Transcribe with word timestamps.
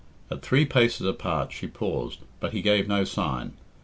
At 0.31 0.41
three 0.41 0.65
paces 0.65 1.05
apart 1.05 1.51
she 1.51 1.67
paused, 1.67 2.21
but 2.39 2.53
he 2.53 2.63
gave 2.63 2.87
no 2.87 3.03
sign. 3.03 3.53